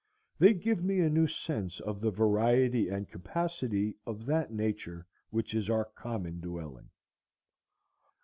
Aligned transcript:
They 0.39 0.55
give 0.55 0.83
me 0.83 0.99
a 0.99 1.11
new 1.11 1.27
sense 1.27 1.79
of 1.79 2.01
the 2.01 2.09
variety 2.09 2.89
and 2.89 3.07
capacity 3.07 3.97
of 4.07 4.25
that 4.25 4.51
nature 4.51 5.05
which 5.29 5.53
is 5.53 5.69
our 5.69 5.85
common 5.85 6.39
dwelling. 6.41 6.89